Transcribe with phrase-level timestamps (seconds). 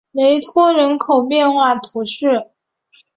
[0.13, 2.49] 雷托人口变化图示